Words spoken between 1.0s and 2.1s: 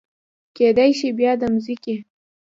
بیا د مځکې